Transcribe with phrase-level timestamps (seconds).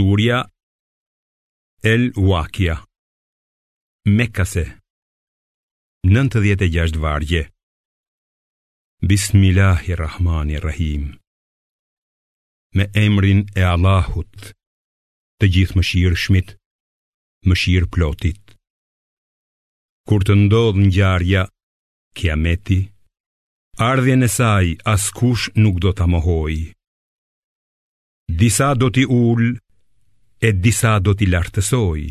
[0.00, 0.38] Surja
[1.92, 2.74] El Wakia
[4.18, 4.64] Mekase
[6.04, 7.40] 96 vargje
[9.12, 11.02] Bismillahirrahmanirrahim
[12.76, 14.36] Me emrin e Allahut
[15.40, 16.48] Të gjithë më shirë shmit
[17.48, 18.42] Më shirë plotit
[20.08, 21.42] Kur të ndodhë në gjarja
[22.18, 22.80] Kiameti
[23.90, 24.66] ardhje e saj
[24.96, 26.54] askush nuk do të mohoj
[28.42, 29.50] Disa do t'i ullë
[30.48, 32.02] e disa do t'i lartësoj.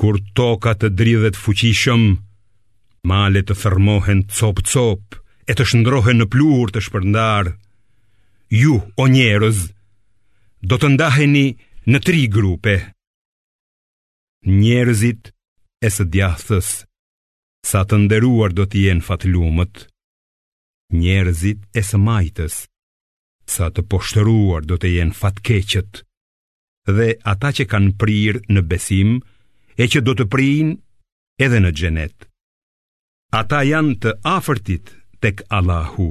[0.00, 2.04] Kur toka të dridhet fuqishëm,
[3.12, 5.20] male të thërmohen cop-cop
[5.50, 7.52] e të shndrohen në plur të shpërndar,
[8.62, 9.60] ju, o njerëz,
[10.68, 11.46] do të ndaheni
[11.92, 12.74] në tri grupe.
[14.58, 15.30] Njerëzit
[15.86, 16.68] e së djathës,
[17.70, 19.86] sa të nderuar do t'jen fatlumët,
[20.98, 22.54] njerëzit e së majtës,
[23.54, 26.02] sa të poshtëruar do të jenë fatkeqët,
[26.90, 29.20] dhe ata që kanë prirë në besim,
[29.78, 30.72] e që do të pririn
[31.40, 32.16] edhe në xhenet.
[33.38, 34.90] Ata janë të afërtit
[35.22, 36.08] tek Allahu,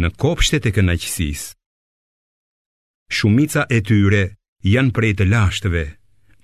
[0.00, 1.52] në kopshtet e kënaqësisë.
[3.16, 4.22] Shumica e tyre
[4.66, 5.84] janë prej të lashtëve,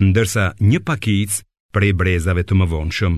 [0.07, 1.41] ndërsa një pakic
[1.75, 3.17] prej brezave të mëvonshëm.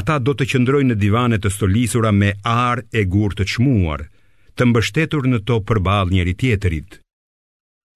[0.00, 4.06] Ata do të qëndrojnë në divane të stolisura me ar e gur të çmuar,
[4.56, 7.00] të mbështetur në to përball njëri tjetrit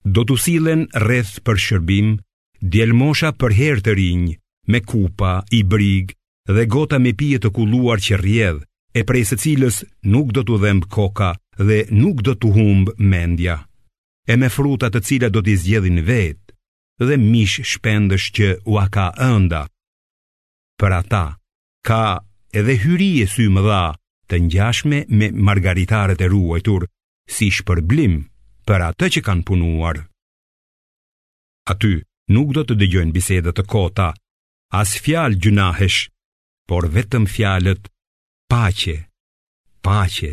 [0.05, 2.15] do të silen rreth për shërbim,
[2.63, 4.29] djelmosha për herë të rinj,
[4.69, 6.15] me kupa, i brig,
[6.49, 8.63] dhe gota me pije të kulluar që rjedh,
[8.97, 13.59] e prej se cilës nuk do të dhembë koka dhe nuk do të humbë mendja,
[14.27, 16.55] e me fruta të cilat do t'i zjedhin vetë,
[17.01, 19.67] dhe mish shpendësh që ua ka ënda.
[20.81, 21.25] Për ata,
[21.85, 22.03] ka
[22.57, 23.83] edhe hyri e sy më dha,
[24.31, 26.89] të njashme me margaritarët e ruajtur,
[27.31, 28.30] si shpërblimë
[28.71, 29.97] për atë që kanë punuar.
[31.73, 31.91] Aty
[32.35, 34.11] nuk do të dëgjojnë bisedet të kota,
[34.81, 36.05] as fjalë gjunahesh,
[36.71, 37.89] por vetëm fjalët
[38.51, 38.95] paqe,
[39.83, 40.33] paqe.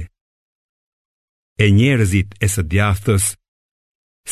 [1.65, 3.31] E njerëzit e së djathës,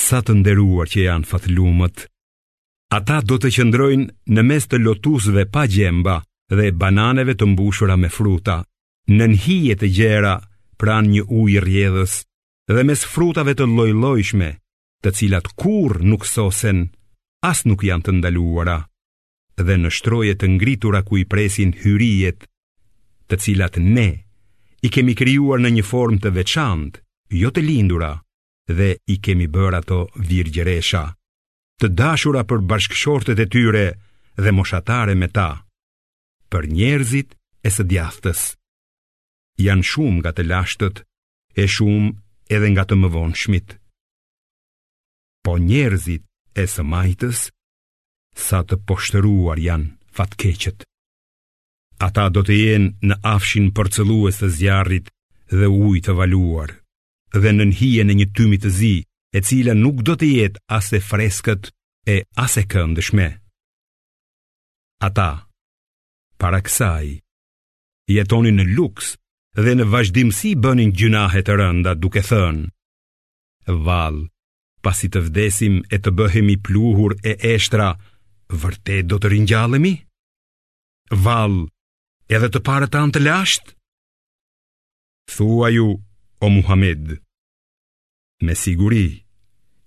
[0.06, 2.04] sa të nderuar që janë fatlumët,
[3.00, 6.20] ata do të qëndrojnë në mes të lotusëve pa gjemba
[6.54, 8.60] dhe bananeve të mbushura me fruta,
[9.16, 10.38] në hijet të gjera
[10.82, 12.20] pran një ujë rjedhës.
[12.66, 14.48] Dhe mes frutave të lloj-llojshme,
[15.06, 16.80] të cilat kurr nuk sosen,
[17.46, 18.78] as nuk janë të ndaluara,
[19.62, 22.48] dhe në shtroje të ngritura ku i presin hyrijet,
[23.30, 24.08] të cilat ne
[24.82, 27.02] i kemi krijuar në një formë të veçantë,
[27.42, 28.10] jo të lindura,
[28.68, 31.04] dhe i kemi bër ato virgjëresha,
[31.82, 33.86] të dashura për bashkëshortet e tyre
[34.42, 35.52] dhe moshatare me ta,
[36.50, 38.48] për njerëzit e së djaltës.
[39.68, 40.96] Janë shumë nga të lashtët,
[41.62, 42.12] e shumë
[42.54, 43.70] edhe nga të më vonë shmit.
[45.46, 46.24] Po njerëzit
[46.58, 47.40] e së majtës,
[48.46, 50.84] sa të poshtëruar janë fatkeqet.
[52.08, 55.08] Ata do të jenë në afshin përcëlluës të zjarrit
[55.56, 56.72] dhe ujë të valuar,
[57.40, 58.96] dhe në nënhije në një tymit të zi,
[59.36, 61.70] e cila nuk do të jetë as e freskët
[62.08, 63.28] e as e këndëshme.
[65.08, 65.32] Ata,
[66.40, 67.06] para kësaj,
[68.16, 69.18] jetoni në luksë
[69.64, 72.68] dhe në vazhdimësi bënin gjunahe të rënda duke thënë.
[73.88, 74.18] Val,
[74.84, 77.92] pasi të vdesim e të bëhemi pluhur e eshtra,
[78.62, 79.94] vërtet do të rinjallemi?
[81.26, 81.56] Val,
[82.36, 83.72] edhe të pare të antë lasht?
[85.32, 85.88] Thua ju,
[86.44, 87.16] o Muhammed,
[88.46, 89.06] me siguri,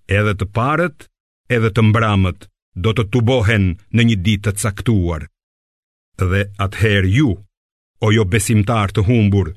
[0.09, 1.05] edhe të paret,
[1.55, 5.29] edhe të mbramët, do të tubohen në një ditë të caktuar,
[6.19, 7.31] dhe atëherë ju,
[8.01, 9.53] o jo besimtar të humbur,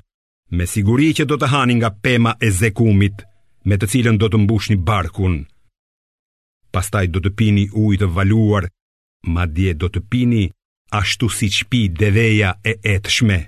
[0.52, 3.22] me siguri që do të hani nga pema e zekumit,
[3.69, 5.44] me të cilën do të mbushni barkun.
[6.74, 8.66] Pastaj do të pini ujë të valuar,
[9.35, 10.46] madje do të pini
[10.97, 13.40] ashtu si çpi deveja e etshme.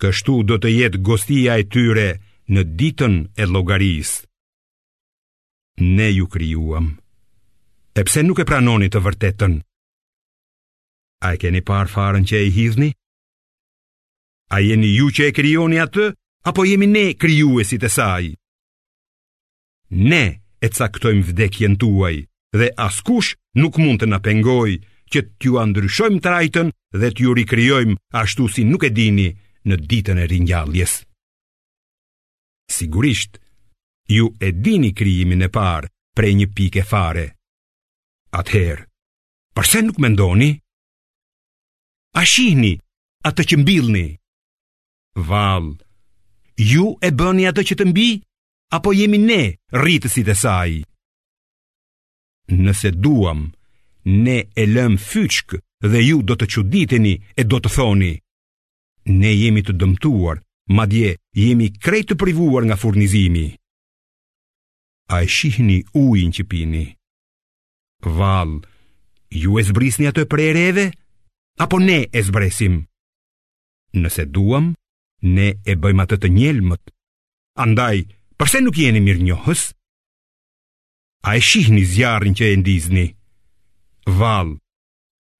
[0.00, 2.08] Kështu do të jetë gostia e tyre
[2.52, 4.10] në ditën e logaris.
[5.96, 6.86] Ne ju krijuam.
[7.98, 9.52] E pse nuk e pranoni të vërtetën?
[11.26, 12.90] A e keni parë farën që e i hidhni?
[14.50, 16.06] A jeni ju që e krijoni atë
[16.50, 18.24] apo jemi ne krijuesit e saj?
[20.02, 20.24] Ne
[20.60, 22.16] e caktojmë vdekjen tuaj
[22.58, 24.80] dhe askush nuk mund të na pengojë
[25.10, 29.28] që t'ju andryshojmë trajtën dhe t'ju rikryojmë ashtu si nuk e dini
[29.68, 30.92] në ditën e rinjalljes.
[32.70, 33.38] Sigurisht,
[34.06, 37.26] ju e dini krijimin e parë prej një pike fare.
[38.34, 38.86] Atëherë,
[39.54, 40.50] përse nuk mendoni?
[42.18, 42.76] A shihni
[43.26, 44.06] atë që mbillni?
[45.18, 45.74] Val,
[46.54, 48.08] ju e bëni atë që të mbi,
[48.76, 49.40] apo jemi ne
[49.74, 50.70] rritësit e saj?
[52.60, 53.48] Nëse duam,
[54.06, 55.58] ne e lëm fyçkë
[55.90, 58.12] dhe ju do të quditeni e do të thoni.
[59.18, 60.38] Ne jemi të dëmtuar,
[60.76, 63.48] madje jemi krejt të privuar nga furnizimi.
[65.14, 66.86] A e shihni ujin që pini?
[68.16, 68.60] Val,
[69.30, 70.86] ju e zbrisni atë e prejreve,
[71.64, 72.78] apo ne e zbresim?
[73.98, 74.70] Nëse duam,
[75.26, 76.92] ne e bëjmë atë të njelmët.
[77.64, 78.00] Andaj,
[78.40, 79.64] përse nuk jeni mirë njohës?
[81.28, 83.06] A e shihni zjarën që e ndizni?
[84.20, 84.54] Val,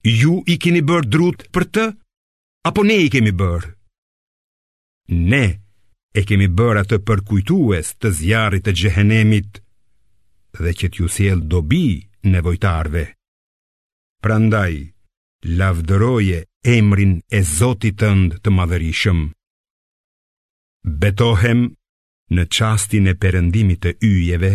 [0.05, 1.85] ju i keni bërë drut për të?
[2.69, 3.71] Apo ne i kemi bërë?
[5.33, 5.45] Ne
[6.19, 9.63] e kemi bërë atë përkujtues të zjarit të gjehenemit
[10.61, 13.05] dhe që t'ju siel dobi nevojtarve.
[14.23, 14.75] Prandaj,
[15.57, 16.45] lavdëroje
[16.77, 19.21] emrin e Zotit tënd të madhërisëm.
[20.85, 21.67] Betohem
[22.33, 24.53] në qastin e përëndimit të yjeve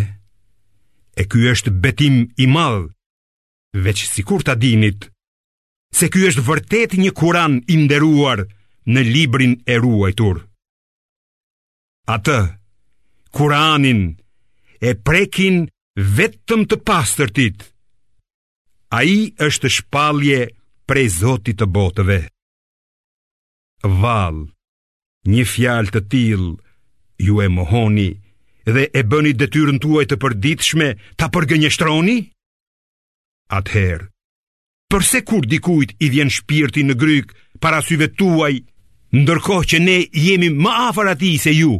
[1.16, 2.88] E ky është betim i mal
[3.76, 5.06] Veç si kur ta dinit
[5.94, 8.42] Se ky është vërtet një kuran inderuar
[8.86, 10.42] Në librin e ruajtur
[12.06, 12.38] A të
[13.36, 14.02] kuranin
[14.80, 15.62] e prekin
[16.16, 17.66] vetëm të pastërtit
[18.98, 20.42] A i është shpalje
[20.86, 22.20] prej zotit të botëve
[24.00, 24.46] Valë
[25.32, 26.52] një fjalë të tillë
[27.26, 28.08] ju e mohoni
[28.66, 30.88] dhe e bëni detyrën tuaj të përditshme
[31.18, 32.16] ta përgënjeshtroni?
[33.58, 34.08] Ather.
[34.90, 37.32] Përse kur dikujt i vjen shpirti në gryk
[37.62, 38.54] para syve tuaj,
[39.16, 41.74] ndërkohë që ne jemi më afër atij se ju,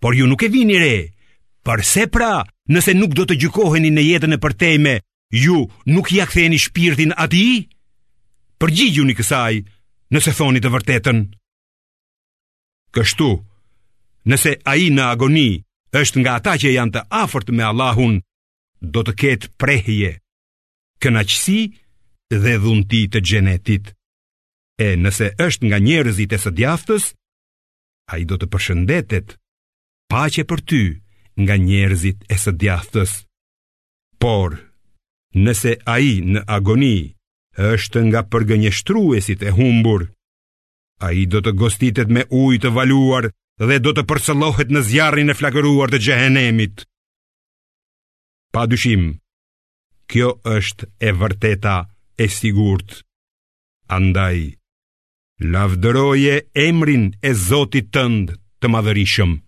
[0.00, 0.96] por ju nuk e vini re?
[1.66, 4.96] Përse pra, nëse nuk do të gjykoheni në jetën e përtejme,
[5.30, 5.62] ju
[5.94, 7.66] nuk ja ktheni shpirtin atij?
[8.60, 9.54] Përgjigjuni kësaj,
[10.14, 11.22] nëse thoni të vërtetën.
[12.94, 13.26] Kështu,
[14.30, 15.46] nëse a i në agoni
[16.00, 18.20] është nga ata që janë të afort me Allahun,
[18.94, 20.12] do të ketë prehje,
[21.02, 21.58] kënaqësi
[22.44, 23.90] dhe dhunti të gjenetit.
[24.86, 27.04] E nëse është nga njerëzit e së djaftës,
[28.10, 29.34] a i do të përshëndetet,
[30.12, 30.82] pache për ty
[31.42, 33.12] nga njerëzit e së djaftës.
[34.22, 34.58] Por,
[35.46, 36.96] nëse a i në agoni
[37.74, 40.10] është nga përgënjështruesit e humburë,
[41.04, 43.26] A i do të gostitet me ujë të valuar
[43.60, 46.84] dhe do të përcëllohet në zjarin e flakëruar të gjehenemit.
[48.54, 49.04] Pa dyshim,
[50.10, 51.76] kjo është e vërteta
[52.24, 53.02] e sigurt.
[53.98, 54.40] Andaj,
[55.54, 59.40] lavdëroje emrin e Zotit tënd të madhërishëm.